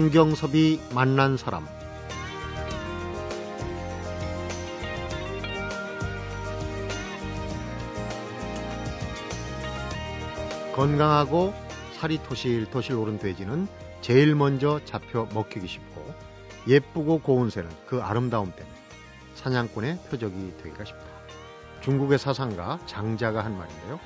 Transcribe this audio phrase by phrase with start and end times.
[0.00, 1.66] 성경섭이 만난 사람
[10.74, 11.52] 건강하고
[11.98, 13.68] 살이 토실토실 오른 돼지는
[14.00, 16.14] 제일 먼저 잡혀 먹히기 쉽고
[16.66, 18.74] 예쁘고 고운 새는 그 아름다움 때문에
[19.34, 21.04] 사냥꾼의 표적이 되기가 쉽다.
[21.82, 24.00] 중국의 사상가 장자가 한 말인데요.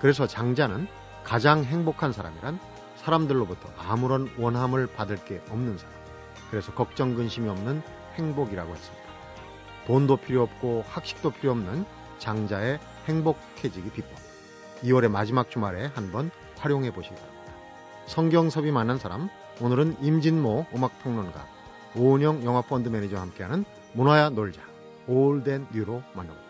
[0.00, 0.88] 그래서 장자는
[1.22, 2.58] 가장 행복한 사람이란
[3.06, 5.94] 사람들로부터 아무런 원함을 받을 게 없는 사람.
[6.50, 7.80] 그래서 걱정 근심이 없는
[8.16, 9.06] 행복이라고 했습니다.
[9.86, 11.84] 돈도 필요 없고 학식도 필요 없는
[12.18, 14.10] 장자의 행복해지기 비법.
[14.82, 17.52] 2월의 마지막 주말에 한번 활용해 보시기 바랍니다.
[18.06, 19.28] 성경섭이 만난 사람,
[19.60, 21.46] 오늘은 임진모 음악평론가,
[21.94, 24.60] 오은영 영화펀드 매니저와 함께하는 문화야 놀자,
[25.06, 26.45] 올덴 뉴로 만나봅니다.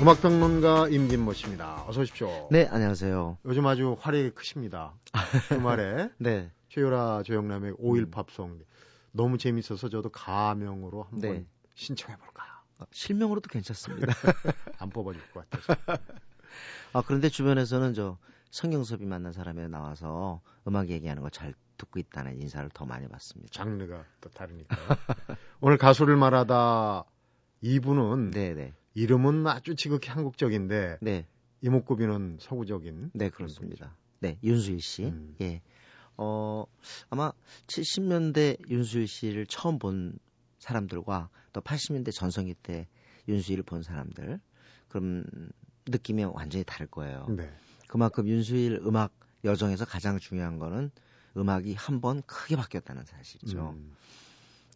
[0.00, 1.84] 음악평론가 임진모 씨입니다.
[1.88, 2.48] 어서 오십시오.
[2.50, 3.38] 네, 안녕하세요.
[3.46, 4.92] 요즘 아주 활약이 크십니다.
[5.48, 6.50] 주말에 네.
[6.68, 8.60] 최유라 조영남의 5일 팝송
[9.12, 11.46] 너무 재밌어서 저도 가명으로 한번 네.
[11.74, 12.46] 신청해 볼까요?
[12.78, 14.12] 어, 실명으로도 괜찮습니다.
[14.78, 15.80] 안 뽑아줄 것 같아서.
[16.92, 18.18] 아, 그런데 주변에서는 저
[18.50, 23.50] 성경섭이 만난 사람에 나와서 음악 얘기하는 거 잘 듣고 있다는 인사를 더 많이 받습니다.
[23.52, 24.80] 장르가 또 다르니까요.
[25.60, 27.04] 오늘 가수를 말하다
[27.62, 28.74] 이분은 네, 네.
[28.96, 31.26] 이름은 아주 지극히 한국적인데 네.
[31.60, 33.94] 이목구비는 서구적인 네, 그렇습니다.
[34.20, 35.04] 네, 윤수일 씨.
[35.04, 35.36] 음.
[35.42, 35.60] 예.
[36.16, 36.64] 어,
[37.10, 37.30] 아마
[37.66, 40.18] 70년대 윤수일 씨를 처음 본
[40.60, 42.88] 사람들과 또 80년대 전성기 때
[43.28, 44.40] 윤수일을 본 사람들
[44.88, 45.24] 그럼
[45.86, 47.26] 느낌이 완전히 다를 거예요.
[47.28, 47.52] 네.
[47.88, 49.12] 그만큼 윤수일 음악
[49.44, 50.90] 여정에서 가장 중요한 거는
[51.36, 53.74] 음악이 한 번 크게 바뀌었다는 사실이죠.
[53.76, 53.94] 음,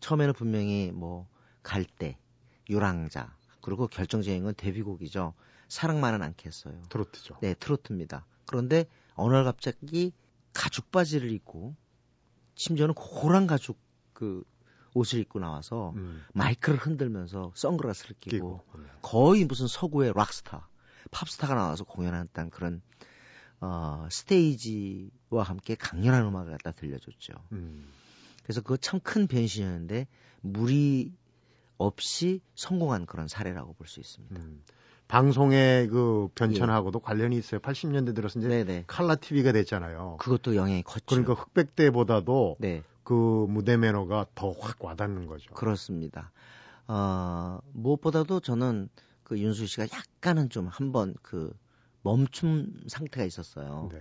[0.00, 1.26] 처음에는 분명히 뭐
[1.62, 2.18] 갈대,
[2.68, 3.34] 유랑자
[3.70, 5.32] 그리고 결정적인 건 데뷔곡이죠.
[5.68, 6.82] 사랑만은 않겠어요.
[6.88, 7.36] 트로트죠.
[7.40, 8.26] 네, 트로트입니다.
[8.44, 10.12] 그런데 어느 날 갑자기
[10.52, 11.76] 가죽 바지를 입고
[12.56, 13.78] 심지어는 고란 가죽
[14.12, 14.42] 그
[14.94, 18.78] 옷을 입고 나와서 음, 마이크를 흔들면서 선글라스를 끼고, 끼고.
[18.82, 18.88] 네.
[19.02, 20.68] 거의 무슨 서구의 락스타,
[21.12, 22.82] 팝스타가 나와서 공연했다는 그런
[23.60, 27.34] 어, 스테이지와 함께 강렬한 음악을 갖다 들려줬죠.
[27.52, 27.86] 음,
[28.42, 30.08] 그래서 그거 참 큰 변신이었는데
[30.40, 31.12] 무리
[31.80, 34.36] 없이 성공한 그런 사례라고 볼 수 있습니다.
[34.40, 34.62] 음.
[35.08, 37.60] 방송의 그 변천하고도 관련이 있어요.
[37.60, 38.62] 80년대 들어서 이제 예.
[38.64, 38.84] 네네.
[38.86, 40.18] 칼라 TV가 됐잖아요.
[40.20, 41.04] 그것도 영향이 컸죠.
[41.08, 45.52] 그러니까 흑백 때보다도 네, 그 무대 매너가 더 확 와닿는 거죠.
[45.54, 46.30] 그렇습니다.
[46.86, 48.88] 어, 무엇보다도 저는
[49.24, 51.52] 그 윤수 씨가 약간은 좀 한번 그
[52.02, 53.88] 멈춤 상태가 있었어요.
[53.92, 54.00] 네.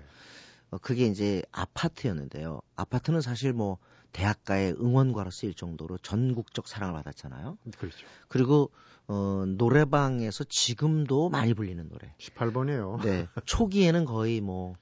[0.71, 2.61] 어, 그게 이제 아파트였는데요.
[2.75, 3.79] 아파트는 사실 뭐
[4.11, 7.57] 대학가의 응원가로 쓰일 정도로 전국적 사랑을 받았잖아요.
[7.77, 7.97] 그렇죠.
[8.27, 8.71] 그리고
[9.07, 12.13] 어, 노래방에서 지금도 많이 불리는 노래.
[12.19, 13.03] 18번이에요.
[13.03, 13.27] 네.
[13.45, 14.75] 초기에는 거의 뭐,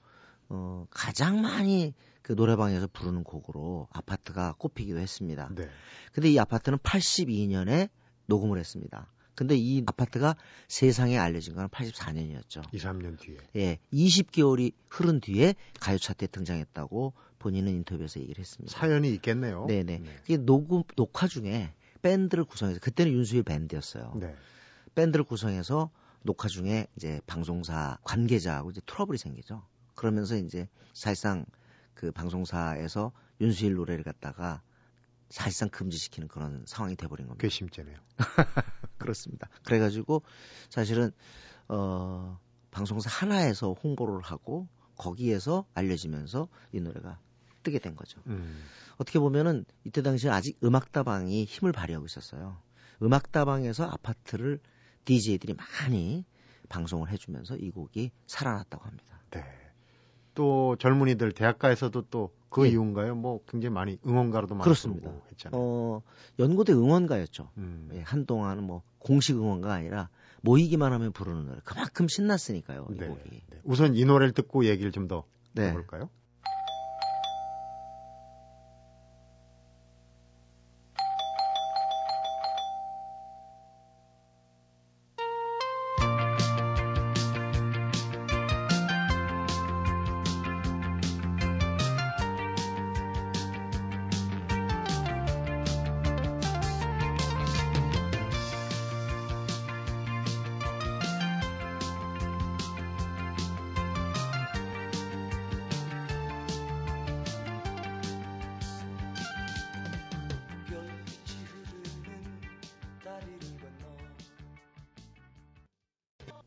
[0.49, 5.49] 어, 가장 많이 그 노래방에서 부르는 곡으로 아파트가 꼽히기도 했습니다.
[5.55, 5.69] 네.
[6.11, 7.89] 근데 이 아파트는 82년에
[8.25, 9.07] 녹음을 했습니다.
[9.37, 10.35] 근데 이 아파트가
[10.67, 12.73] 세상에 알려진 건 84년이었죠.
[12.73, 13.37] 2, 3년 뒤에.
[13.55, 18.75] 예, 20개월이 흐른 뒤에 가요 차트에 등장했다고 본인은 인터뷰에서 얘기를 했습니다.
[18.75, 19.67] 사연이 있겠네요.
[19.67, 20.01] 네네.
[20.23, 21.71] 이게 녹음 녹화 중에
[22.01, 24.13] 밴드를 구성해서 그때는 윤수일 밴드였어요.
[24.19, 24.35] 네.
[24.95, 25.91] 밴드를 구성해서
[26.23, 29.63] 녹화 중에 이제 방송사 관계자하고 이제 트러블이 생기죠.
[29.93, 31.45] 그러면서 이제 사실상
[31.93, 34.63] 그 방송사에서 윤수일 노래를 갖다가
[35.29, 37.41] 사실상 금지시키는 그런 상황이 돼버린 겁니다.
[37.41, 37.97] 괘씸죄네요.
[38.97, 39.49] 그렇습니다.
[39.63, 40.23] 그래가지고
[40.69, 41.11] 사실은
[41.67, 42.39] 어
[42.71, 47.19] 방송사 하나에서 홍보를 하고 거기에서 알려지면서 이 노래가
[47.63, 48.21] 뜨게 된 거죠.
[48.27, 48.63] 음.
[48.97, 52.57] 어떻게 보면은 이때 당시에 아직 음악다방이 힘을 발휘하고 있었어요.
[53.01, 54.59] 음악다방에서 아파트를
[55.05, 56.25] DJ들이 많이
[56.69, 59.21] 방송을 해주면서 이 곡이 살아났다고 합니다.
[59.31, 59.43] 네.
[60.33, 62.71] 또 젊은이들 대학가에서도 또 그 예.
[62.71, 63.15] 이유인가요?
[63.15, 65.09] 뭐 굉장히 많이 응원가로도 많이 그렇습니다.
[65.09, 65.61] 부르고 했잖아요.
[65.61, 66.01] 어,
[66.39, 67.49] 연고대 응원가였죠.
[67.57, 67.89] 음.
[67.93, 70.09] 예, 한동안은 뭐 공식 응원가 아니라
[70.41, 71.59] 모이기만 하면 부르는 노래.
[71.63, 72.87] 그만큼 신났으니까요.
[72.91, 73.07] 이 네.
[73.07, 73.61] 네.
[73.63, 75.69] 우선 이 노래를 듣고 얘기를 좀더 네.
[75.69, 76.09] 해볼까요?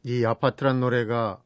[0.03, 1.43] 이 아파트란 노래가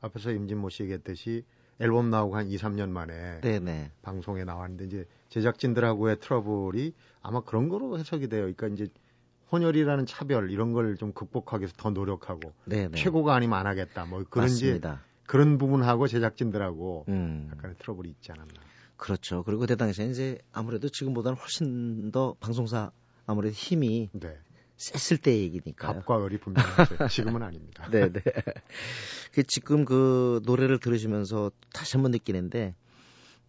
[0.00, 1.44] 앞에서 임진모 씨 얘기했듯이
[1.80, 3.92] 앨범 나오고 한 2, 3년 만에 네네.
[4.02, 6.92] 방송에 나왔는데 이제 제작진들하고의 트러블이
[7.22, 8.42] 아마 그런 거로 해석이 돼요.
[8.52, 8.88] 그러니까 이제
[9.52, 12.96] 혼혈이라는 차별 이런 걸 좀 극복하기 위해서 더 노력하고 네네.
[12.96, 14.04] 최고가 아니면 안 하겠다.
[14.06, 15.02] 뭐 그런 이제 맞습니다.
[15.26, 17.48] 그런 부분하고 제작진들하고 음.
[17.52, 18.54] 약간의 트러블이 있지 않았나.
[18.96, 19.44] 그렇죠.
[19.44, 22.90] 그리고 그때 당시에 이제 아무래도 지금보다는 훨씬 더 방송사
[23.26, 24.36] 아무래도 힘이 네.
[24.78, 25.94] 셌을 때 얘기니까요.
[25.94, 27.08] 갑과 을이 분명했어요.
[27.08, 27.88] 지금은 아닙니다.
[27.92, 28.22] 네, 네.
[29.32, 32.74] 그 지금 그 노래를 들으시면서 다시 한번 느끼는데,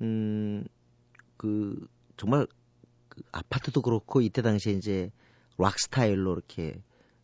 [0.02, 0.66] 음,
[1.38, 1.88] 그
[2.18, 2.48] 정말
[3.08, 5.12] 그 아파트도 그렇고 이때 당시에 이제
[5.58, 6.82] 락 스타일로 이렇게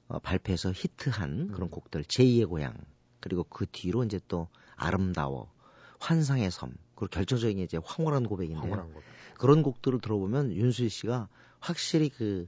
[0.08, 1.70] 어, 발표해서 히트한 그런 음.
[1.70, 2.76] 곡들 제2의 고향
[3.20, 5.52] 그리고 그 뒤로 이제 또 아름다워
[6.00, 8.62] 환상의 섬 그리고 결정적인 게 이제 황홀한 고백인데요.
[8.62, 9.02] 황홀한 거.
[9.40, 11.28] 그런 곡들을 들어보면 윤수일 씨가
[11.60, 12.48] 확실히 그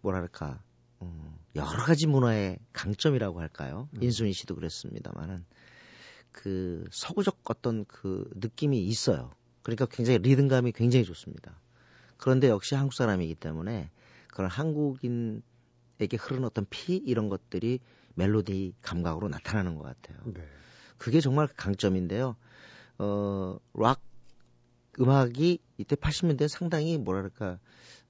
[0.00, 0.71] 뭐랄까 음,
[1.54, 3.88] 여러 가지 문화의 강점이라고 할까요?
[3.94, 4.02] 음.
[4.02, 5.44] 인순이 씨도 그랬습니다만은
[6.30, 9.32] 그 서구적 어떤 그 느낌이 있어요.
[9.62, 11.60] 그러니까 굉장히 리듬감이 굉장히 좋습니다.
[12.16, 13.90] 그런데 역시 한국 사람이기 때문에
[14.28, 17.80] 그런 한국인에게 흐르는 어떤 피 이런 것들이
[18.14, 20.18] 멜로디 감각으로 나타나는 것 같아요.
[20.32, 20.42] 네.
[20.98, 22.36] 그게 정말 강점인데요.
[22.98, 24.00] 어, 락
[25.00, 27.58] 음악이 이때 80년대 상당히 뭐랄까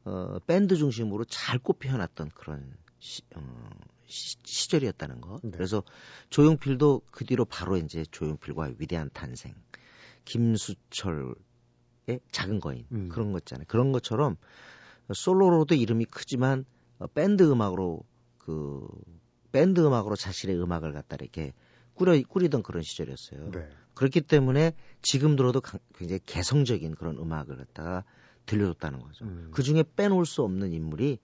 [0.05, 3.69] 어, 밴드 중심으로 잘 꼽혀놨던 그런 시, 어,
[4.07, 5.41] 시, 절이었다는 거.
[5.43, 5.51] 네.
[5.51, 5.83] 그래서
[6.31, 9.55] 조용필도 그 뒤로 바로 이제 조용필과 위대한 탄생,
[10.25, 11.35] 김수철의
[12.31, 13.09] 작은 거인 음.
[13.09, 13.65] 그런 거 있잖아요.
[13.67, 14.37] 그런 것처럼
[15.13, 16.65] 솔로로도 이름이 크지만
[17.01, 18.05] 어, 밴드 음악으로
[18.39, 18.87] 그
[19.51, 21.53] 밴드 음악으로 자신의 음악을 갖다 이렇게
[21.95, 23.51] 꾸려 꾸리던 그런 시절이었어요.
[23.51, 23.69] 네.
[23.95, 28.05] 그렇기 때문에 지금 들어도 강- 굉장히 개성적인 그런 음악을 갖다가
[28.47, 29.25] 들려줬다는 거죠.
[29.25, 29.51] 음.
[29.53, 31.19] 그 중에 빼놓을 수 없는 인물이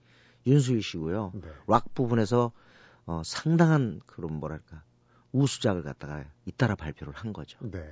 [0.49, 1.31] 윤수일 씨고요.
[1.35, 1.47] 네.
[1.67, 2.51] 락 부분에서
[3.05, 4.83] 어, 상당한 그런 뭐랄까
[5.31, 7.57] 우수작을 갖다가 잇따라 발표를 한 거죠.
[7.61, 7.83] 네.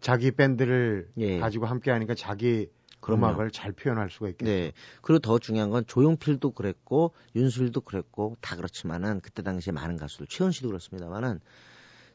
[0.00, 1.38] 자기 밴드를 예.
[1.38, 2.70] 가지고 함께 하니까 자기
[3.00, 3.26] 그럼요.
[3.26, 4.50] 음악을 잘 표현할 수가 있겠죠.
[4.50, 4.72] 네.
[5.02, 10.52] 그리고 더 중요한 건 조용필도 그랬고 윤수일도 그랬고 다 그렇지만은 그때 당시에 많은 가수들 최원
[10.52, 11.40] 씨도 그렇습니다만은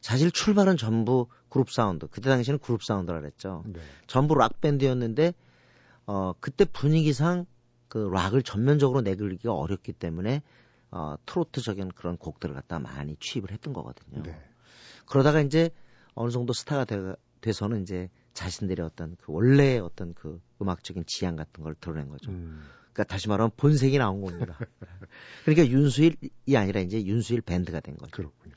[0.00, 2.06] 사실 출발은 전부 그룹 사운드.
[2.08, 3.62] 그때 당시에는 그룹 사운드라 그랬죠.
[3.66, 3.80] 네.
[4.06, 5.34] 전부 락 밴드였는데
[6.06, 7.46] 어 그때 분위기상
[7.90, 10.42] 그 락을 전면적으로 내걸기가 어렵기 때문에
[10.92, 14.22] 어 트로트적인 그런 곡들을 갖다 많이 취입을 했던 거거든요.
[14.22, 14.40] 네.
[15.06, 15.70] 그러다가 이제
[16.14, 21.64] 어느 정도 스타가 돼, 돼서는 이제 자신들의 어떤 그 원래의 어떤 그 음악적인 지향 같은
[21.64, 22.30] 걸 드러낸 거죠.
[22.30, 22.62] 음.
[22.92, 24.56] 그러니까 다시 말하면 본색이 나온 겁니다.
[25.44, 28.12] 그러니까 윤수일이 아니라 이제 윤수일 밴드가 된 거죠.
[28.12, 28.54] 그렇군요.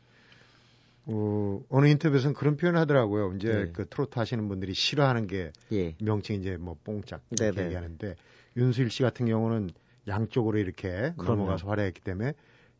[1.06, 3.34] 어, 어느 인터뷰에서는 그런 표현을 하더라고요.
[3.34, 3.72] 이제 네.
[3.72, 5.96] 그 트로트 하시는 분들이 싫어하는 게 예.
[6.00, 7.66] 명칭 이제 뭐 뽕짝 이렇게 네네.
[7.66, 8.16] 얘기하는데
[8.56, 9.72] 윤수일 씨 같은 경우는
[10.08, 11.42] 양쪽으로 이렇게 그럼요.
[11.42, 12.34] 넘어가서 활약했기 때문에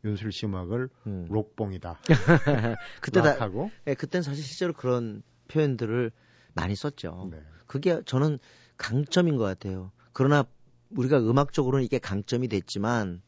[0.04, 1.26] 윤수일 씨 음악을 음.
[1.30, 1.98] 록뽕이다.
[3.00, 6.10] 그때 다, 락하고 예, 그때는 사실 실제로 그런 표현들을
[6.54, 7.28] 많이 썼죠.
[7.30, 7.42] 네.
[7.66, 8.38] 그게 저는
[8.76, 9.90] 강점인 것 같아요.
[10.12, 10.44] 그러나
[10.90, 13.22] 우리가 음악적으로는 이게 강점이 됐지만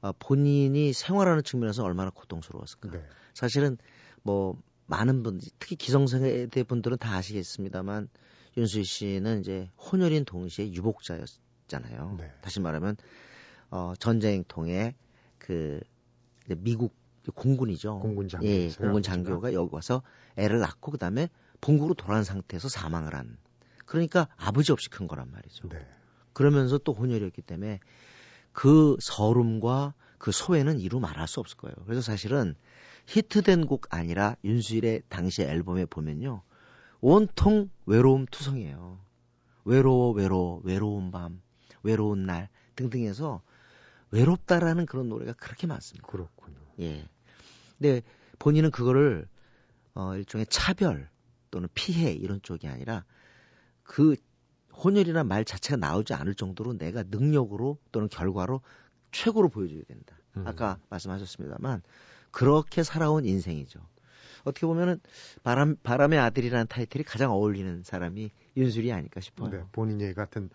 [0.00, 2.90] 어, 본인이 생활하는 측면에서 얼마나 고통스러웠을까.
[2.90, 3.04] 네.
[3.34, 3.76] 사실은
[4.22, 8.08] 뭐 많은 분, 특히 기성세대 분들은 다 아시겠습니다만
[8.56, 11.28] 윤수희 씨는 이제 혼혈인 동시에 유복자였
[11.68, 12.16] 잖아요.
[12.18, 12.32] 네.
[12.40, 12.96] 다시 말하면
[13.70, 14.94] 어, 전쟁 통해
[15.38, 15.80] 그
[16.56, 16.94] 미국
[17.34, 18.00] 공군이죠.
[18.00, 18.46] 공군 장교.
[18.46, 20.02] 예, 공군 장교가 여기 와서
[20.36, 21.28] 애를 낳고 그다음에
[21.60, 23.36] 본국으로 돌아온 상태에서 사망을 한.
[23.84, 25.68] 그러니까 아버지 없이 큰 거란 말이죠.
[25.68, 25.86] 네.
[26.32, 27.80] 그러면서 또 혼혈이었기 때문에
[28.52, 31.74] 그 서름과 그 소외는 이루 말할 수 없을 거예요.
[31.84, 32.54] 그래서 사실은
[33.06, 36.42] 히트된 곡 아니라 윤수일의 당시 앨범에 보면요.
[37.00, 38.98] 온통 외로움 투성이에요.
[39.64, 41.40] 외로워, 외로워, 외로운 밤,
[41.82, 43.42] 외로운 날 등등 해서
[44.10, 46.06] 외롭다라는 그런 노래가 그렇게 많습니다.
[46.06, 46.58] 그렇군요.
[46.80, 47.08] 예.
[47.78, 48.02] 근데
[48.38, 49.28] 본인은 그거를
[49.94, 51.08] 어 일종의 차별
[51.50, 53.04] 또는 피해 이런 쪽이 아니라
[53.82, 54.16] 그
[54.72, 58.60] 혼혈이라는 말 자체가 나오지 않을 정도로 내가 능력으로 또는 결과로
[59.10, 60.16] 최고로 보여줘야 된다.
[60.36, 60.46] 음.
[60.46, 61.82] 아까 말씀하셨습니다만
[62.30, 63.80] 그렇게 살아온 인생이죠.
[64.44, 65.00] 어떻게 보면은
[65.42, 69.50] 바람 바람의 아들이라는 타이틀이 가장 어울리는 사람이 윤술이 아닐까 싶어요.
[69.50, 69.64] 네.
[69.72, 70.50] 본인 얘기 같은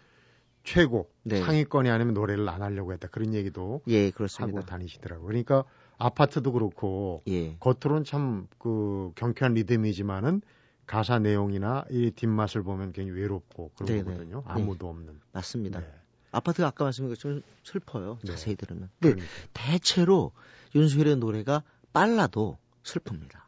[0.63, 1.41] 최고 네.
[1.41, 4.61] 상위권이 아니면 노래를 안 하려고 했다 그런 얘기도 예, 하고 그렇습니다.
[4.61, 5.27] 다니시더라고요.
[5.27, 5.63] 그러니까
[5.97, 7.57] 아파트도 그렇고 예.
[7.59, 10.41] 겉으로는 참 그 경쾌한 리듬이지만은
[10.85, 14.03] 가사 내용이나 이 뒷맛을 보면 굉장히 외롭고 그런 네네.
[14.03, 14.43] 거거든요.
[14.45, 15.19] 아무도 없는.
[15.33, 15.79] 맞습니다.
[15.79, 15.87] 네.
[16.31, 18.17] 아파트가 아까 말씀드린 것처럼 슬퍼요.
[18.23, 18.31] 네.
[18.31, 18.89] 자세히 들으면.
[18.99, 19.25] 근데 그러니까.
[19.53, 20.31] 대체로
[20.75, 23.41] 윤수일의 노래가 빨라도 슬픕니다.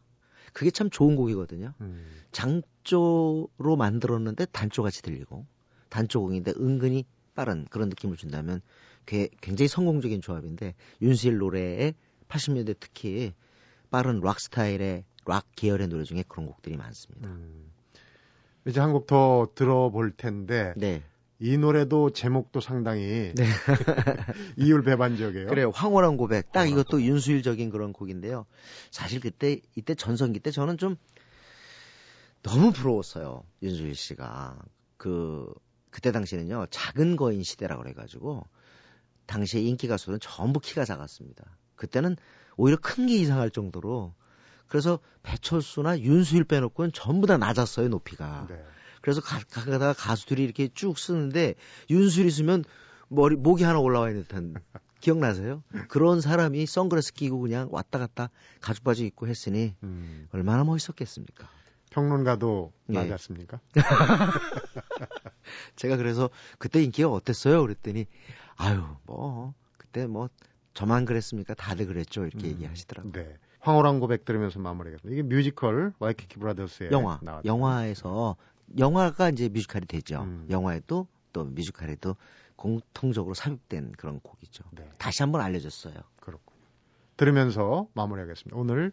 [0.53, 1.73] 그게 참 좋은 곡이거든요.
[1.81, 5.45] 음, 장조로 만들었는데 단조같이 들리고
[5.95, 8.61] 단조곡인데 은근히 빠른 그런 느낌을 준다면
[9.05, 11.93] 꽤- 굉장히 성공적인 조합인데 윤수일 노래의
[12.27, 13.33] 80년대 특히
[13.91, 17.29] 빠른 락 스타일의 락 계열의 노래 중에 그런 곡들이 많습니다.
[17.29, 17.71] 음.
[18.67, 21.03] 이제 한 곡 더 들어볼 텐데 네.
[21.39, 23.45] 이 노래도 제목도 상당히 네.
[24.57, 25.47] 이율 배반적이에요.
[25.47, 25.71] 그래요.
[25.73, 26.51] 황홀한 고백.
[26.51, 28.45] 딱 황홀한 이것도 윤수일적인 그런 곡인데요.
[28.91, 30.95] 사실 그때 이때 전성기 때 저는 좀
[32.41, 33.43] 너무 부러웠어요.
[33.61, 34.57] 윤수일 씨가
[34.97, 35.51] 그
[35.95, 38.45] 그때 당시에는요 작은 거인 시대라 그래가지고
[39.27, 41.45] 당시에 인기 가수들은 전부 키가 작았습니다.
[41.77, 42.17] 그때는
[42.57, 44.13] 오히려 큰 게 이상할 정도로
[44.67, 48.45] 그래서 배철수나 윤수일 빼놓고는 전부 다 낮았어요 높이가.
[48.49, 48.61] 네.
[48.99, 51.55] 그래서 가, 가다가 가수들이 이렇게 쭉 쓰는데
[51.89, 52.65] 윤수일이 쓰면
[53.07, 54.53] 머리 목이 하나 올라와 있는 듯한
[54.99, 55.63] 기억나세요?
[55.87, 60.27] 그런 사람이 선글라스 끼고 그냥 왔다 갔다 가죽 바지 입고 했으니 음.
[60.33, 61.47] 얼마나 멋있었겠습니까?
[61.91, 62.93] 평론가도 예.
[62.95, 63.61] 낮았습니까?
[65.75, 67.61] 제가 그래서 그때 인기가 어땠어요?
[67.61, 68.05] 그랬더니
[68.57, 70.29] 아유 뭐 그때 뭐
[70.73, 71.53] 저만 그랬습니까?
[71.53, 72.51] 다들 그랬죠 이렇게 음.
[72.51, 73.13] 얘기하시더라고요.
[73.13, 73.37] 네.
[73.61, 75.13] 황홀한 고백 들으면서 마무리하겠습니다.
[75.13, 78.35] 이게 뮤지컬 와이키키 브라더스의 영화 나왔던 영화에서
[78.77, 80.21] 영화가 이제 뮤지컬이 되죠.
[80.21, 80.45] 음.
[80.49, 82.15] 영화에도 또 뮤지컬에도
[82.55, 84.63] 공통적으로 삽입된 그런 곡이죠.
[84.71, 85.95] 네, 다시 한번 알려졌어요.
[86.19, 86.59] 그렇군요.
[87.17, 88.55] 들으면서 마무리하겠습니다.
[88.57, 88.91] 오늘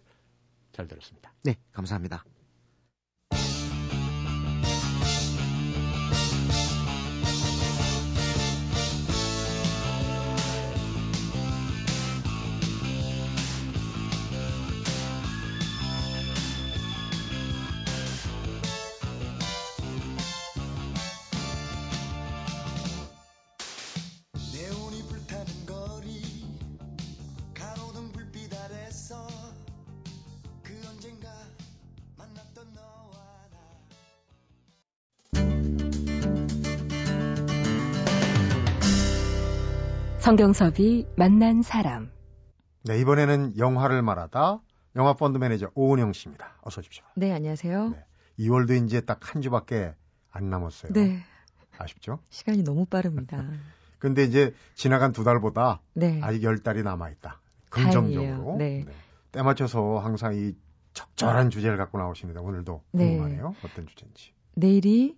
[0.72, 1.32] 잘 들었습니다.
[1.44, 2.24] 네, 감사합니다.
[40.26, 42.08] 성경섭이 만난 사람.
[42.84, 44.60] 네, 이번에는 영화를 말하다
[44.94, 46.58] 영화 펀드 매니저 오은영 씨입니다.
[46.62, 47.02] 어서 오십시오.
[47.16, 47.88] 네, 안녕하세요.
[47.88, 48.04] 네.
[48.38, 49.94] 2월도 이제 딱 한 주밖에
[50.30, 50.92] 안 남았어요.
[50.92, 51.18] 네,
[51.76, 52.20] 아쉽죠?
[52.30, 53.44] 시간이 너무 빠릅니다.
[53.98, 57.40] 근데 이제 지나간 두 달보다 네, 아직 열 달이 남아 있다.
[57.70, 58.22] 긍정적으로.
[58.22, 58.56] 다행이에요.
[58.58, 58.84] 네.
[59.32, 60.52] 때 맞춰서 항상 이
[60.92, 62.42] 적절한 주제를 갖고 나오십니다.
[62.42, 63.06] 오늘도 네.
[63.08, 63.56] 궁금하네요.
[63.64, 64.30] 어떤 주제인지.
[64.54, 65.16] 내일이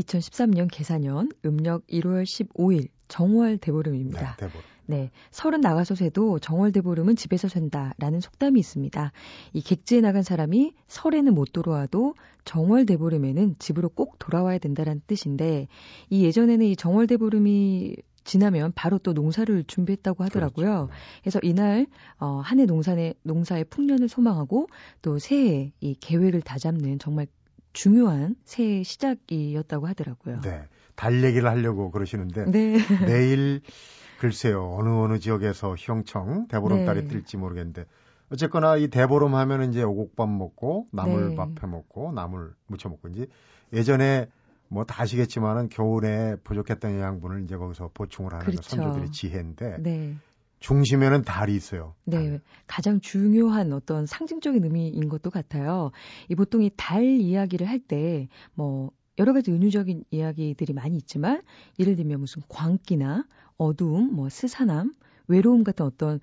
[0.00, 4.20] 2013년 계산년 음력 1월 15일 정월 대보름입니다.
[4.20, 4.62] 네, 대본.
[4.86, 9.12] 네, 설은 나가서 새도 정월 대보름은 집에서 샌다라는 속담이 있습니다.
[9.52, 12.14] 이 객지에 나간 사람이 설에는 못 돌아와도
[12.46, 15.68] 정월 대보름에는 집으로 꼭 돌아와야 된다라는 뜻인데
[16.08, 20.66] 이 예전에는 이 정월 대보름이 지나면 바로 또 농사를 준비했다고 하더라고요.
[20.66, 20.90] 그렇죠.
[21.20, 21.86] 그래서 이날
[22.18, 24.68] 어, 한해 농산의 농사의 풍년을 소망하고
[25.02, 27.26] 또 새해 이 계획을 다잡는 정말
[27.74, 30.40] 중요한 새해 시작이었다고 하더라고요.
[30.40, 30.62] 네.
[30.94, 32.74] 달 얘기를 하려고 그러시는데 네.
[33.06, 33.60] 내일
[34.20, 37.08] 글쎄요 어느 어느 지역에서 형청 대보름달이 네.
[37.08, 37.84] 뜰지 모르겠는데
[38.30, 41.54] 어쨌거나 이 대보름 하면은 이제 오곡밥 먹고 나물밥 네.
[41.62, 43.26] 해 먹고 나물 무쳐 먹고 이제
[43.72, 44.26] 예전에
[44.68, 48.70] 뭐 다 아시겠지만은 겨울에 부족했던 영양분을 이제 거기서 보충을 하는 거 그렇죠.
[48.70, 50.14] 선조들의 지혜인데 네.
[50.60, 51.94] 중심에는 달이 있어요.
[52.04, 55.90] 네, 가장 중요한 어떤 상징적인 의미인 것도 같아요.
[56.28, 61.42] 이 보통 이 달 이야기를 할 때 뭐 여러 가지 은유적인 이야기들이 많이 있지만
[61.78, 63.26] 예를 들면 무슨 광기나
[63.56, 64.94] 어두움, 뭐 스산함,
[65.28, 66.20] 외로움 같은 어떤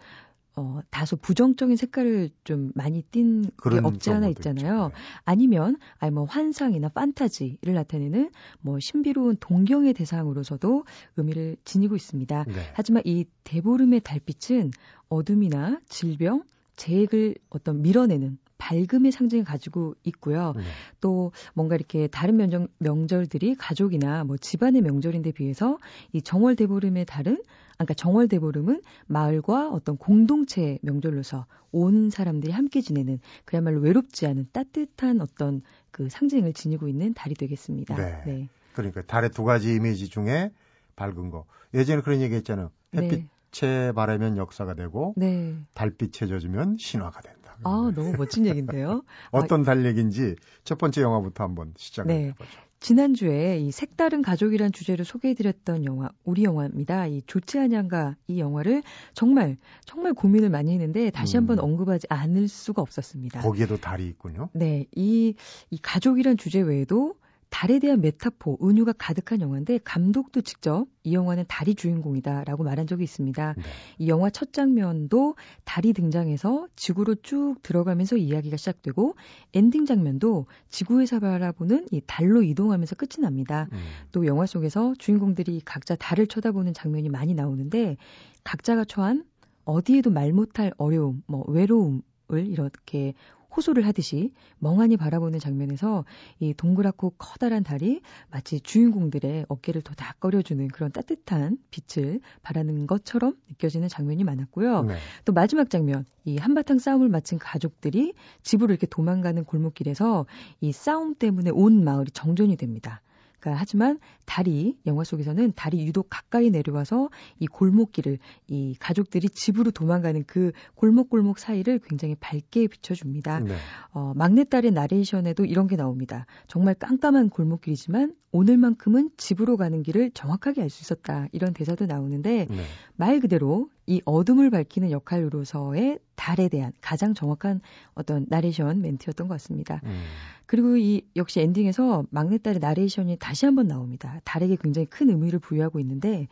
[0.55, 4.87] 어 다소 부정적인 색깔을 좀 많이 띈게 없지 않아 있잖아요.
[4.87, 4.87] 있죠.
[4.89, 5.21] 네.
[5.23, 10.85] 아니면 아니 뭐 환상이나 판타지를 나타내는 뭐 신비로운 동경의 대상으로서도
[11.17, 12.45] 의미를 지니고 있습니다.
[12.45, 12.53] 네.
[12.73, 14.71] 하지만 이 대보름의 달빛은
[15.07, 16.43] 어둠이나 질병,
[16.79, 20.53] 재해를 어떤 밀어내는 밝음의 상징을 가지고 있고요.
[20.55, 20.63] 네.
[21.01, 25.77] 또 뭔가 이렇게 다른 명절, 명절들이 가족이나 뭐 집안의 명절인데 비해서
[26.13, 32.81] 이 정월 대보름의 달은 아, 그러니까 정월 대보름은 마을과 어떤 공동체의 명절로서 온 사람들이 함께
[32.81, 37.95] 지내는 그야말로 외롭지 않은 따뜻한 어떤 그 상징을 지니고 있는 달이 되겠습니다.
[38.25, 38.49] 네.
[38.73, 40.51] 그러니까 달의 두 가지 이미지 중에
[40.95, 41.45] 밝은 거.
[41.73, 42.71] 예전에 그런 얘기 했잖아요.
[42.91, 43.03] 네.
[43.03, 43.25] 햇빛
[43.63, 45.55] 에 바라면 역사가 되고 네.
[45.73, 47.57] 달빛에 젖으면 신화가 된다.
[47.63, 49.03] 아, 너무 멋진 얘기인데요.
[49.31, 52.27] 어떤 달 얘기인지 첫 번째 영화부터 한번 시작을 네.
[52.27, 52.49] 해보죠.
[52.79, 57.07] 지난주에 이 색다른 가족이란 주제로 소개해드렸던 영화, 우리 영화입니다.
[57.07, 61.39] 이 좋지 않냐가 이 영화를 정말, 정말 고민을 많이 했는데 다시 음.
[61.41, 63.41] 한번 언급하지 않을 수가 없었습니다.
[63.41, 64.49] 거기에도 달이 있군요.
[64.53, 65.35] 네, 이,
[65.69, 67.15] 이 가족이란 주제 외에도
[67.49, 73.53] 달에 대한 메타포, 은유가 가득한 영화인데 감독도 직접 이 영화는 달이 주인공이다라고 말한 적이 있습니다.
[73.57, 73.63] 네.
[73.97, 79.15] 이 영화 첫 장면도 달이 등장해서 지구로 쭉 들어가면서 이야기가 시작되고
[79.53, 83.67] 엔딩 장면도 지구에서 바라보는 이 달로 이동하면서 끝이 납니다.
[83.71, 83.77] 음.
[84.11, 87.97] 또 영화 속에서 주인공들이 각자 달을 쳐다보는 장면이 많이 나오는데
[88.43, 89.25] 각자가 처한
[89.65, 92.01] 어디에도 말 못할 어려움, 뭐 외로움
[92.31, 93.15] 을 이렇게
[93.55, 96.05] 호소를 하듯이 멍하니 바라보는 장면에서
[96.39, 104.23] 이 동그랗고 커다란 달이 마치 주인공들의 어깨를 도닥거려주는 그런 따뜻한 빛을 바라는 것처럼 느껴지는 장면이
[104.23, 104.83] 많았고요.
[104.83, 104.95] 네.
[105.25, 108.13] 또 마지막 장면, 이 한바탕 싸움을 마친 가족들이
[108.43, 110.25] 집으로 이렇게 도망가는 골목길에서
[110.61, 113.01] 이 싸움 때문에 온 마을이 정전이 됩니다.
[113.39, 120.23] 그러니까 하지만 달이 영화 속에서는 달이 유독 가까이 내려와서 이 골목길을 이 가족들이 집으로 도망가는
[120.27, 123.39] 그 골목골목 사이를 굉장히 밝게 비춰줍니다.
[123.39, 123.55] 네.
[123.91, 126.25] 어, 막내딸의 나레이션에도 이런 게 나옵니다.
[126.47, 131.27] 정말 깜깜한 골목길이지만 오늘만큼은 집으로 가는 길을 정확하게 알 수 있었다.
[131.31, 132.55] 이런 대사도 나오는데 네.
[132.95, 137.59] 말 그대로 이 어둠을 밝히는 역할로서의 달에 대한 가장 정확한
[137.95, 139.81] 어떤 나레이션 멘트였던 것 같습니다.
[139.83, 140.03] 음.
[140.45, 144.21] 그리고 이 역시 엔딩에서 막내딸의 나레이션이 다시 한번 나옵니다.
[144.25, 146.27] 달에게 굉장히 큰 의미를 부여하고 있는데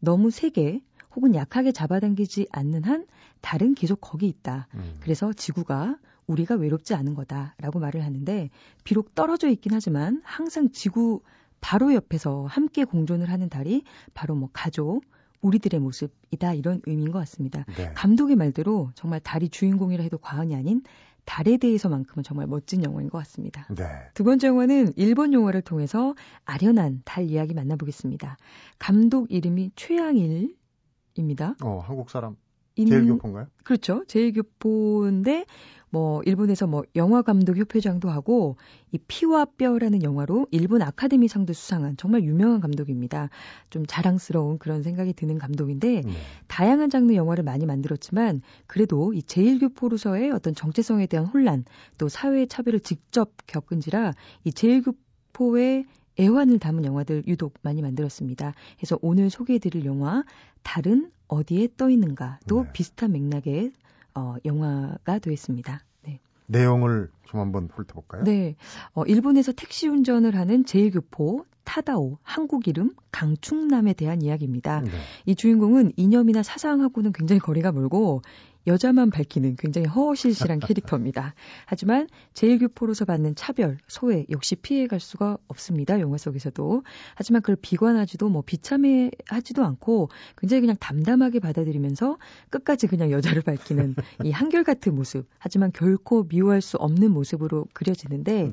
[0.00, 0.80] 너무 세게
[1.14, 3.06] 혹은 약하게 잡아당기지 않는 한
[3.42, 4.68] 달은 계속 거기 있다.
[4.72, 4.96] 음.
[5.00, 8.48] 그래서 지구가 우리가 외롭지 않은 거다라고 말을 하는데
[8.84, 11.20] 비록 떨어져 있긴 하지만 항상 지구
[11.60, 15.02] 바로 옆에서 함께 공존을 하는 달이 바로 뭐 가족,
[15.42, 17.64] 우리들의 모습이다 이런 의미인 것 같습니다.
[17.76, 17.92] 네.
[17.94, 20.82] 감독의 말대로 정말 달이 주인공이라 해도 과언이 아닌
[21.24, 23.66] 달에 대해서만큼은 정말 멋진 영화인 것 같습니다.
[23.76, 23.84] 네.
[24.14, 28.36] 두 번째 영화는 일본 영화를 통해서 아련한 달 이야기 만나보겠습니다.
[28.78, 31.56] 감독 이름이 최양일입니다.
[31.62, 32.36] 어, 한국 사람
[32.76, 33.46] 인- 제일교포인가요?
[33.64, 34.04] 그렇죠.
[34.06, 35.44] 제일교포인데
[35.92, 38.56] 뭐 일본에서 뭐 영화 감독 협회장도 하고
[38.92, 43.28] 이 피와 뼈라는 영화로 일본 아카데미상도 수상한 정말 유명한 감독입니다.
[43.68, 46.12] 좀 자랑스러운 그런 생각이 드는 감독인데 네.
[46.48, 51.66] 다양한 장르 영화를 많이 만들었지만 그래도 이 제일교포로서의 어떤 정체성에 대한 혼란
[51.98, 55.84] 또 사회의 차별을 직접 겪은지라 이 제일교포의
[56.18, 58.54] 애환을 담은 영화들 유독 많이 만들었습니다.
[58.78, 60.24] 그래서 오늘 소개해드릴 영화
[60.62, 62.72] 달은 어디에 떠 있는가도 네.
[62.72, 63.72] 비슷한 맥락의
[64.14, 65.84] 어, 영화가 되었습니다.
[66.04, 66.20] 네.
[66.46, 68.24] 내용을 좀 한번 훑어볼까요?
[68.24, 68.56] 네.
[68.94, 74.80] 어, 일본에서 택시 운전을 하는 제일교포 타다오 한국 이름 강충남에 대한 이야기입니다.
[74.80, 74.90] 네.
[75.26, 78.20] 이 주인공은 이념이나 사상하고는 굉장히 거리가 멀고
[78.66, 81.34] 여자만 밝히는 굉장히 허허실실한 캐릭터입니다.
[81.66, 86.00] 하지만 제일교포로서 받는 차별, 소외 역시 피해갈 수가 없습니다.
[86.00, 86.82] 영화 속에서도.
[87.14, 92.18] 하지만 그걸 비관하지도 뭐 비참해하지도 않고 굉장히 그냥 담담하게 받아들이면서
[92.50, 95.28] 끝까지 그냥 여자를 밝히는 이 한결같은 모습.
[95.38, 98.52] 하지만 결코 미워할 수 없는 모습으로 그려지는데 네.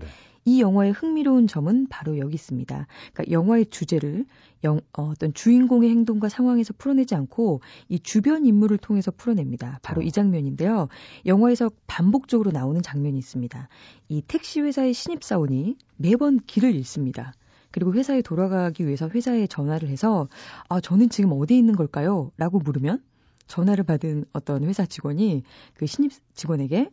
[0.49, 2.87] 이 영화의 흥미로운 점은 바로 여기 있습니다.
[3.13, 4.25] 그러니까 영화의 주제를
[4.63, 9.77] 영, 어, 떤 주인공의 행동과 상황에서 풀어내지 않고 이 주변 인물을 통해서 풀어냅니다.
[9.83, 10.03] 바로 어.
[10.03, 10.87] 이 장면인데요.
[11.27, 13.69] 영화에서 반복적으로 나오는 장면이 있습니다.
[14.07, 17.33] 이 택시 회사의 신입 사원이 매번 길을 잃습니다.
[17.69, 20.29] 그리고 회사에 돌아가기 위해서 회사에 전화를 해서
[20.67, 22.31] 아 저는 지금 어디에 있는 걸까요?
[22.37, 23.03] 라고 물으면
[23.45, 25.43] 전화를 받은 어떤 회사 직원이
[25.75, 26.89] 그 신입 직원에게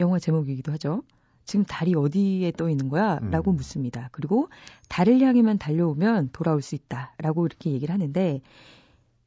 [0.00, 1.04] 영화 제목이기도 하죠.
[1.44, 3.18] 지금 달이 어디에 떠 있는 거야?
[3.30, 3.56] 라고 음.
[3.56, 4.08] 묻습니다.
[4.12, 4.48] 그리고
[4.88, 7.14] 달을 향해만 달려오면 돌아올 수 있다.
[7.18, 8.40] 라고 이렇게 얘기를 하는데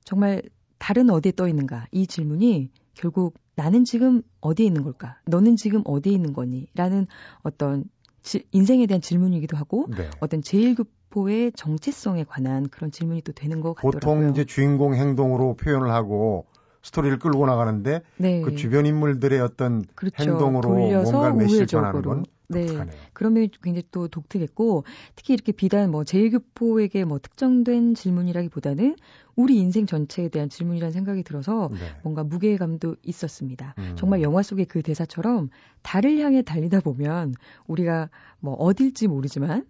[0.04, 0.42] 정말
[0.78, 1.88] 달은 어디에 떠 있는가?
[1.92, 5.18] 이 질문이 결국 나는 지금 어디에 있는 걸까?
[5.26, 6.68] 너는 지금 어디에 있는 거니?
[6.76, 7.08] 라는
[7.44, 7.86] 어떤
[8.22, 10.10] 지- 인생에 대한 질문이기도 하고 네.
[10.20, 14.00] 어떤 제일교포의 정체성에 관한 그런 질문이 또 되는 것 같더라고요.
[14.00, 16.46] 보통 이제 주인공 행동으로 표현을 하고
[16.86, 18.42] 스토리를 끌고 나가는데 네.
[18.42, 20.16] 그 주변 인물들의 어떤 그렇죠.
[20.24, 22.02] 행동으로 뭔가 메시지 전하는.
[22.04, 22.62] 건 네.
[22.62, 22.96] 독특하네요.
[23.14, 24.84] 그런 면이 굉장히 또 독특했고
[25.16, 28.98] 특히 이렇게 비단 뭐 제일교포에게 뭐 특정된 질문이라기보다는
[29.36, 31.80] 우리 인생 전체에 대한 질문이라는 생각이 들어서 네.
[32.04, 33.74] 뭔가 무게감도 있었습니다.
[33.80, 33.94] 음.
[33.96, 35.50] 정말 영화 속의 그 대사처럼
[35.82, 37.34] 달을 향해 달리다 보면
[37.66, 39.66] 우리가 뭐 어딜지 모르지만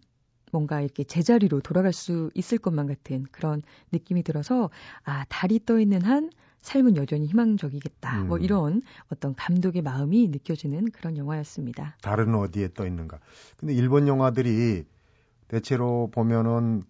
[0.52, 3.62] 뭔가 이렇게 제자리로 돌아갈 수 있을 것만 같은 그런
[3.94, 4.70] 느낌이 들어서
[5.06, 6.30] 아 달이 떠 있는 한
[6.66, 8.24] 삶은 여전히 희망적이겠다.
[8.24, 8.42] 뭐 음.
[8.42, 11.96] 이런 어떤 감독의 마음이 느껴지는 그런 영화였습니다.
[12.02, 13.20] 달은 어디에 떠 있는가.
[13.58, 14.84] 근데 일본 영화들이
[15.48, 16.82] 대체로 보면은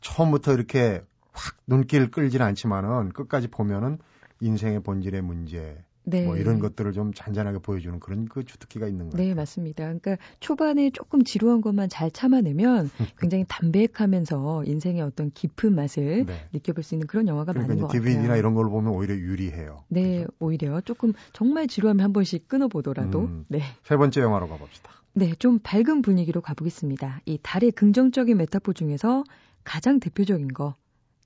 [0.00, 3.98] 처음부터 이렇게 확 눈길을 끌지는 않지만은 끝까지 보면은
[4.40, 6.24] 인생의 본질의 문제 네.
[6.24, 9.28] 뭐 이런 것들을 좀 잔잔하게 보여주는 그런 그 주특기가 있는 거예요.
[9.28, 9.84] 네, 맞습니다.
[9.84, 16.48] 그러니까 초반에 조금 지루한 것만 잘 참아내면 굉장히 담백하면서 인생의 어떤 깊은 맛을 네.
[16.52, 18.02] 느껴볼 수 있는 그런 영화가 그러니까 많은 것 같아요.
[18.02, 19.82] DVD나 이런 걸 보면 오히려 유리해요.
[19.88, 20.30] 네, 그죠?
[20.38, 23.44] 오히려 조금 정말 지루하면 한 번씩 끊어보더라도 음.
[23.48, 23.62] 네.
[23.82, 24.92] 세 번째 영화로 가봅시다.
[25.12, 27.22] 네, 좀 밝은 분위기로 가보겠습니다.
[27.24, 29.24] 이 달의 긍정적인 메타포 중에서
[29.64, 30.76] 가장 대표적인 거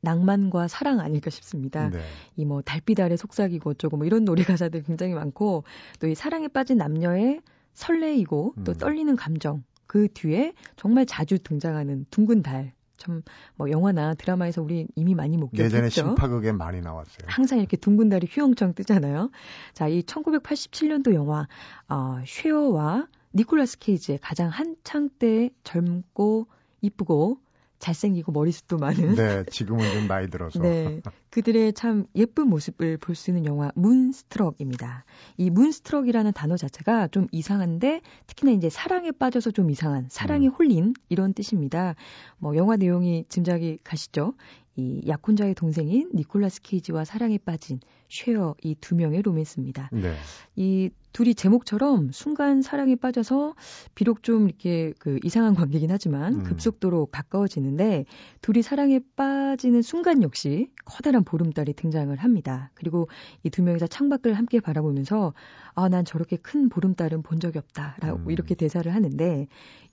[0.02, 1.90] 낭만과 사랑 아닐까 싶습니다.
[1.90, 2.00] 네.
[2.36, 5.64] 이뭐 달빛 아래 속삭이고 어쩌고 뭐 이런 노래 가사들 굉장히 많고
[5.98, 7.40] 또 이 사랑에 빠진 남녀의
[7.74, 8.74] 설레이고 또 음.
[8.78, 15.36] 떨리는 감정 그 뒤에 정말 자주 등장하는 둥근 달 참뭐 영화나 드라마에서 우리 이미 많이
[15.38, 15.64] 목격했죠.
[15.64, 17.26] 예전에 심파극에 많이 나왔어요.
[17.26, 19.30] 항상 이렇게 둥근 달이 휘영청 뜨잖아요.
[19.72, 21.48] 자, 이 1987년도 영화
[21.88, 26.46] 어, 쉐어와 니콜라스 케이지의 가장 한창 때 젊고
[26.82, 27.38] 이쁘고
[27.80, 30.60] 잘생기고 머리숱도 많은 네, 지금은 좀 나이 들어서.
[30.60, 31.00] 네.
[31.30, 35.04] 그들의 참 예쁜 모습을 볼 수 있는 영화 Moonstruck입니다.
[35.36, 40.52] 이 Moonstruck이라는 단어 자체가 좀 이상한데 특히나 이제 사랑에 빠져서 좀 이상한 사랑에 음.
[40.52, 41.96] 홀린 이런 뜻입니다.
[42.38, 44.34] 뭐 영화 내용이 짐작이 가시죠?
[44.80, 49.90] 이 약혼자의 동생인 니콜라스 케이지와 사랑에 빠진 쉐어 이 두 명의 로맨스입니다.
[49.92, 50.14] 네.
[50.56, 53.54] 이 둘이 제목처럼 순간 사랑에 빠져서
[53.94, 56.42] 비록 좀 이렇게 그 이상한 관계긴 하지만 음.
[56.44, 58.06] 급속도로 가까워지는데
[58.40, 62.70] 둘이 사랑에 빠지는 순간 역시 커다란 보름달이 등장을 합니다.
[62.74, 63.08] 그리고
[63.44, 65.34] 이 두 명이서 창밖을 함께 바라보면서
[65.74, 68.30] 아, 난 저렇게 큰 보름달은 본 적이 없다 라고 음.
[68.30, 69.46] 이렇게 대사를 하는데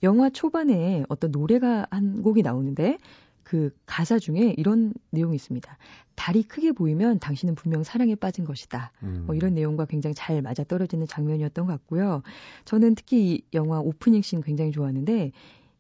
[0.04, 2.98] 영화 초반에 어떤 노래가 한 곡이 나오는데
[3.48, 5.78] 그 가사 중에 이런 내용이 있습니다.
[6.16, 8.92] 달이 크게 보이면 당신은 분명 사랑에 빠진 것이다.
[9.04, 9.24] 음.
[9.26, 12.24] 뭐 이런 내용과 굉장히 잘 맞아 떨어지는 장면이었던 것 같고요.
[12.66, 15.32] 저는 특히 이 영화 오프닝 씬 굉장히 좋아하는데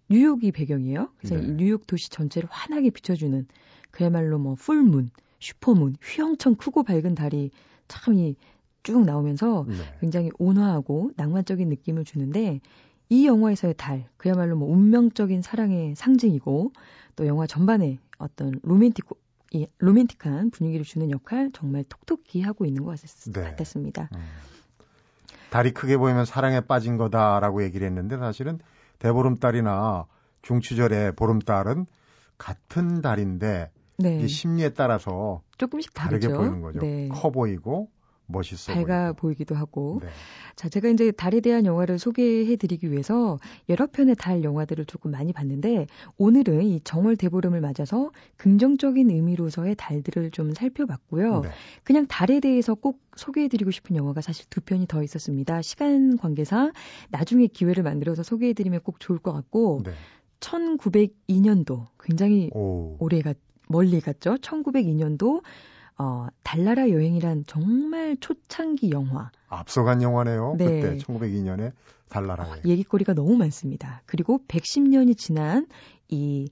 [0.07, 1.09] 뉴욕이 배경이에요.
[1.17, 1.45] 그래서 네.
[1.45, 3.45] 이 뉴욕 도시 전체를 환하게 비춰주는
[3.91, 7.51] 그야말로 뭐 풀문, 슈퍼문, 휘영청 크고 밝은 달이
[7.89, 8.37] 참이
[8.83, 9.75] 쭉 나오면서 네.
[9.99, 12.61] 굉장히 온화하고 낭만적인 느낌을 주는데
[13.09, 16.71] 이 영화에서의 달 그야말로 뭐 운명적인 사랑의 상징이고
[17.17, 19.05] 또 영화 전반에 어떤 로맨틱
[19.51, 23.41] 이 로맨틱한 분위기를 주는 역할 정말 톡톡히 하고 있는 것 같았, 네.
[23.43, 24.09] 같았습니다.
[24.15, 24.19] 음.
[25.49, 28.59] 달이 크게 보이면 사랑에 빠진 거다라고 얘기를 했는데 사실은
[28.99, 30.05] 대보름달이나
[30.41, 31.85] 중추절의 보름달은
[32.37, 36.37] 같은 달인데 네, 이 심리에 따라서 조금씩 다르게 다르죠.
[36.37, 36.79] 보이는 거죠.
[36.81, 37.07] 네.
[37.09, 37.89] 커 보이고
[38.27, 39.13] 멋있어 밝아.
[39.13, 39.99] 보이기도 하고.
[40.01, 40.09] 네.
[40.55, 45.33] 자, 제가 이제 달에 대한 영화를 소개해 드리기 위해서 여러 편의 달 영화들을 조금 많이
[45.33, 45.87] 봤는데
[46.17, 51.41] 오늘은 이 정월 대보름을 맞아서 긍정적인 의미로서의 달들을 좀 살펴봤고요.
[51.41, 51.49] 네.
[51.83, 55.61] 그냥 달에 대해서 꼭 소개해 드리고 싶은 영화가 사실 두 편이 더 있었습니다.
[55.61, 56.73] 시간 관계상
[57.09, 59.91] 나중에 기회를 만들어서 소개해 드리면 꼭 좋을 것 같고 네.
[60.39, 62.95] 1902년도 굉장히 오.
[62.99, 63.37] 오래 갔
[63.69, 64.35] 멀리 갔죠.
[64.35, 65.41] 1902년도
[65.99, 69.31] 어, 달나라 여행이란 정말 초창기 영화.
[69.47, 70.55] 앞서간 영화네요.
[70.57, 70.65] 네.
[70.65, 71.71] 그때 1902년에
[72.09, 72.43] 달나라.
[72.45, 74.01] 어, 얘기거리가 너무 많습니다.
[74.05, 75.67] 그리고 110년이 지난
[76.07, 76.49] 이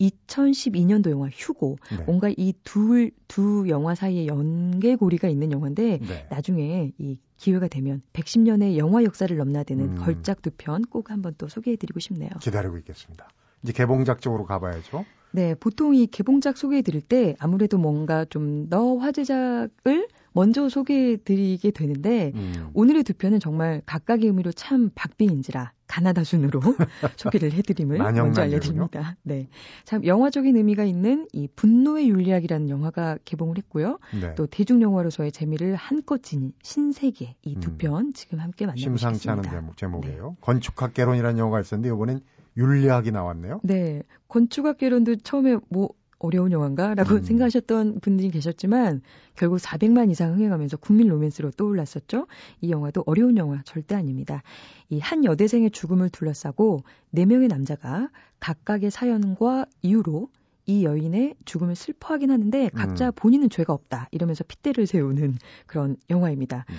[0.00, 1.76] 2012년도 영화 휴고.
[1.90, 2.04] 네.
[2.04, 6.26] 뭔가 이 둘, 두 영화 사이에 연계고리가 있는 영화인데 네.
[6.30, 10.04] 나중에 이 기회가 되면 110년의 영화 역사를 넘나드는 음.
[10.04, 12.30] 걸작 두 편 꼭 한번 또 소개해드리고 싶네요.
[12.40, 13.28] 기다리고 있겠습니다.
[13.62, 15.04] 이제 개봉작 쪽으로 가봐야죠.
[15.30, 22.70] 네, 보통 이 개봉작 소개해드릴 때 아무래도 뭔가 좀 더 화제작을 먼저 소개해드리게 되는데 음.
[22.74, 26.60] 오늘의 두 편은 정말 각각의 의미로 참 박빙인지라 가나다 순으로
[27.16, 28.42] 소개를 해드림을 먼저.
[28.42, 29.16] 알려드립니다.
[29.22, 29.48] 네,
[29.84, 33.98] 참 영화적인 의미가 있는 이 분노의 윤리학이라는 영화가 개봉을 했고요.
[34.20, 34.34] 네.
[34.34, 37.78] 또 대중 영화로서의 재미를 한껏 지닌 신세계 이두 음.
[37.78, 38.98] 편 지금 함께 만나보겠습니다.
[38.98, 40.36] 심상치 않은 제목, 제목이에요.
[40.42, 42.20] 건축학개론이라는 영화가 있었는데 이번엔
[42.58, 43.60] 윤리학이 나왔네요.
[43.62, 44.02] 네.
[44.28, 47.22] 건축학개론도 처음에 뭐 어려운 영화인가라고 음.
[47.22, 49.02] 생각하셨던 분들이 계셨지만
[49.36, 52.26] 결국 400만 이상 흥행하면서 국민 로맨스로 떠올랐었죠.
[52.60, 54.42] 이 영화도 어려운 영화 절대 아닙니다.
[54.90, 60.28] 이 한 여대생의 죽음을 둘러싸고 네 명의 남자가 각각의 사연과 이유로
[60.66, 63.12] 이 여인의 죽음을 슬퍼하긴 하는데 각자 음.
[63.14, 66.66] 본인은 죄가 없다 이러면서 핏대를 세우는 그런 영화입니다.
[66.68, 66.74] 네.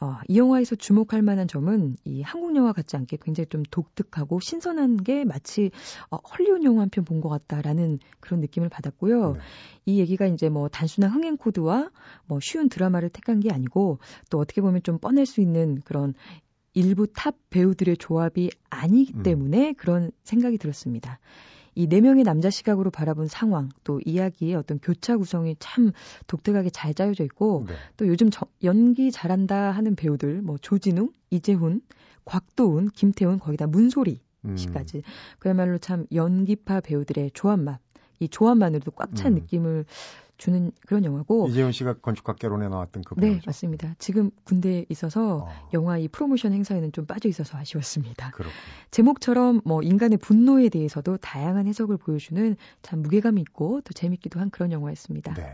[0.00, 4.98] 어, 이 영화에서 주목할 만한 점은 이 한국 영화 같지 않게 굉장히 좀 독특하고 신선한
[4.98, 5.70] 게 마치
[6.10, 9.32] 어, 헐리우드 영화 한 편 본 것 같다라는 그런 느낌을 받았고요.
[9.32, 9.38] 네.
[9.86, 11.90] 이 얘기가 이제 뭐 단순한 흥행 코드와
[12.26, 13.98] 뭐 쉬운 드라마를 택한 게 아니고
[14.30, 16.12] 또 어떻게 보면 좀 뻔할 수 있는 그런
[16.74, 19.22] 일부 탑 배우들의 조합이 아니기 음.
[19.22, 21.18] 때문에 그런 생각이 들었습니다.
[21.76, 25.92] 이 네 명의 남자 시각으로 바라본 상황, 또 이야기의 어떤 교차 구성이 참
[26.26, 27.74] 독특하게 잘 짜여져 있고, 네.
[27.98, 31.82] 또 요즘 저- 연기 잘한다 하는 배우들, 뭐 조진웅, 이제훈,
[32.24, 34.56] 곽도원, 김태훈, 거기다 문소리 음.
[34.56, 35.02] 씨까지
[35.38, 37.76] 그야말로 참 연기파 배우들의 조합만,
[38.20, 39.34] 이 조합만으로도 꽉찬 음.
[39.34, 39.84] 느낌을
[40.36, 43.42] 주는 그런 영화고, 이재훈 씨가 건축학개론에 나왔던 그네 배우죠.
[43.46, 43.94] 맞습니다.
[43.98, 48.30] 지금 군대에 있어서 어, 영화 이 프로모션 행사에는 좀 빠져 있어서 아쉬웠습니다.
[48.30, 48.54] 그렇군요.
[48.90, 54.72] 제목처럼 뭐 인간의 분노에 대해서도 다양한 해석을 보여주는 참 무게감 있고 또 재밌기도 한 그런
[54.72, 55.34] 영화였습니다.
[55.34, 55.52] 네.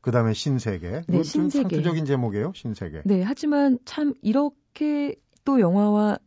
[0.00, 1.02] 그 다음에 신세계.
[1.06, 1.68] 네, 신세계.
[1.68, 3.02] 상투적인 제목이에요, 신세계.
[3.04, 6.18] 네, 하지만 참 이렇게 또 영화와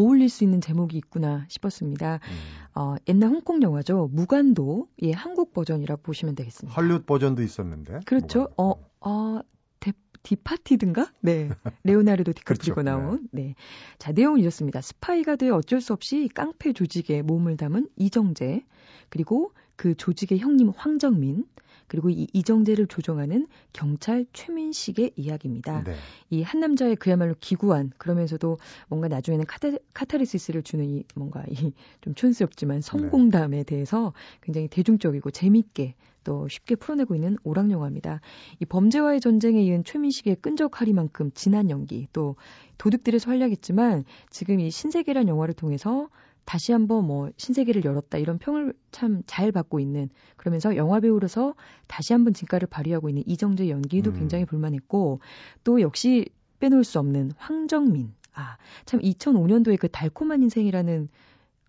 [0.00, 2.14] 어울릴 수 있는 제목이 있구나 싶었습니다.
[2.14, 2.80] 음.
[2.80, 4.08] 어, 옛날 홍콩 영화죠.
[4.12, 6.74] 무간도의 한국 버전이라고 보시면 되겠습니다.
[6.74, 8.00] 헐리우드 버전도 있었는데.
[8.06, 8.48] 그렇죠.
[8.56, 8.80] 뭐가.
[9.00, 9.40] 어, 어,
[9.78, 11.12] 대, Departed든가?
[11.20, 11.50] 네.
[11.84, 12.62] 레오나르도 그렇죠.
[12.62, 13.28] 디카프리오가 나온.
[13.32, 13.54] 네.
[13.98, 14.80] 자, 내용은 이렇습니다.
[14.80, 18.64] 스파이가 돼 어쩔 수 없이 깡패 조직에 몸을 담은 이정재,
[19.08, 21.44] 그리고 그 조직의 형님 황정민,
[21.90, 25.82] 그리고 이 이정재를 조종하는 경찰 최민식의 이야기입니다.
[25.82, 25.96] 네.
[26.30, 32.14] 이 한 남자의 그야말로 기구한 그러면서도 뭔가 나중에는 카타, 카타르시스를 주는 이 뭔가 이 좀
[32.14, 38.20] 촌스럽지만 성공담에 대해서 굉장히 대중적이고 재밌게 또 쉽게 풀어내고 있는 오락 영화입니다.
[38.60, 42.36] 이 범죄와의 전쟁에 이은 최민식의 끈적하리만큼 진한 연기 또
[42.78, 46.08] 도둑들에서 활약했지만 지금 이 신세계란 영화를 통해서
[46.44, 51.54] 다시 한번 뭐 신세계를 열었다 이런 평을 참 잘 받고 있는 그러면서 영화 배우로서
[51.86, 54.18] 다시 한번 진가를 발휘하고 있는 이정재 연기도 음.
[54.18, 55.20] 굉장히 볼만했고
[55.64, 56.26] 또 역시
[56.58, 61.08] 빼놓을 수 없는 황정민 아 참 2005년도에 그 달콤한 인생이라는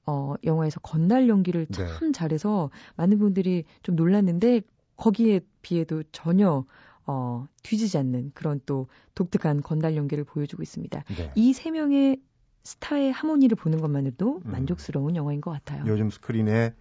[0.08, 2.12] 어 영화에서 건달 연기를 참 네.
[2.12, 4.62] 잘해서 많은 분들이 좀 놀랐는데
[4.98, 6.66] 거기에 비해도 전혀
[7.06, 11.04] 어 뒤지지 않는 그런 또 독특한 건달 연기를 보여주고 있습니다.
[11.18, 11.32] 네.
[11.36, 12.20] 이세 명의
[12.64, 14.52] 스타의 하모니를 보는 것만으로도 음.
[14.52, 15.84] 만족스러운 영화인 것 같아요.
[15.88, 16.74] 요즘 스크린에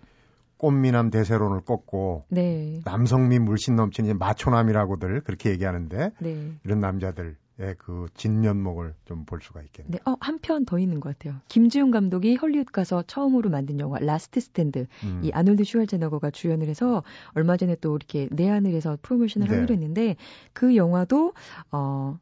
[0.58, 6.52] 꽃미남 대세론을 꺾고 네, 남성미 물씬 넘치는 마초남이라고들 그렇게 얘기하는데 네.
[6.64, 7.34] 이런 남자들의
[7.78, 9.90] 그 진면목을 좀 볼 수가 있겠네요.
[9.92, 11.40] 네, 어, 한 편 더 있는 것 같아요.
[11.48, 14.86] 김지운 감독이 헐리우드 가서 처음으로 만든 영화 라스트 스탠드.
[15.04, 15.20] 음.
[15.22, 17.02] 이 아놀드 슈왈제너거가 주연을 해서
[17.34, 19.54] 얼마 전에 또 이렇게 내한을 해서 프로모션을 네.
[19.54, 20.16] 하기로 했는데
[20.52, 21.32] 그 영화도
[21.72, 22.18] 어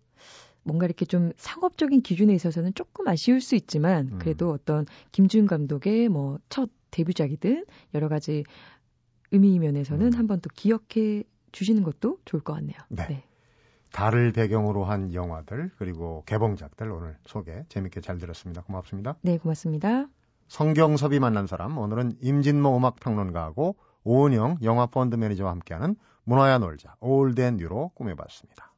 [0.69, 4.19] 뭔가 이렇게 좀 상업적인 기준에 있어서는 조금 아쉬울 수 있지만 음.
[4.21, 8.45] 그래도 어떤 김지운 감독의 뭐 첫 데뷔작이든 여러 가지
[9.31, 10.19] 의미 면에서는 음.
[10.19, 12.79] 한번 또 기억해 주시는 것도 좋을 것 같네요.
[12.89, 13.25] 네.
[13.93, 18.63] 달을 배경으로 한 영화들 그리고 개봉작들 오늘 소개 재밌게 잘 들었습니다.
[18.63, 19.17] 고맙습니다.
[19.23, 20.09] 네, 고맙습니다.
[20.49, 27.29] 성경섭이 만난 사람 오늘은 임진모 음악 평론가하고 오은영 영화 펀드 매니저와 함께하는 문화야 놀자 Old
[27.29, 28.73] and New로 꾸며봤습니다.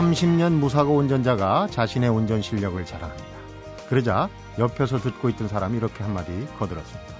[0.00, 3.28] 30년 무사고 운전자가 자신의 운전 실력을 자랑합니다.
[3.90, 7.14] 그러자 옆에서 듣고 있던 사람이 이렇게 한마디 거들었습니다.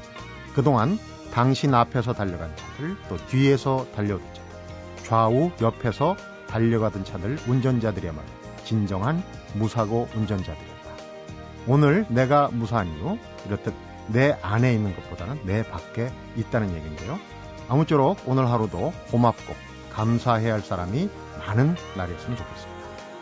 [0.55, 0.99] 그동안
[1.31, 6.17] 당신 앞에서 달려간 차들 또 뒤에서 달려오던 차들 좌우 옆에서
[6.49, 8.27] 달려가던 차들 운전자들이야말로
[8.65, 9.23] 진정한
[9.55, 10.91] 무사고 운전자들이었다.
[11.67, 13.75] 오늘 내가 무사한 이유 이렇듯
[14.09, 17.19] 내 안에 있는 것보다는 내 밖에 있다는 얘기인데요.
[17.69, 19.55] 아무쪼록 오늘 하루도 고맙고
[19.93, 22.70] 감사해야 할 사람이 많은 날이었으면 좋겠습니다.